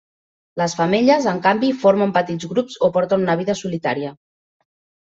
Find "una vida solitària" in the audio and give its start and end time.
3.31-4.19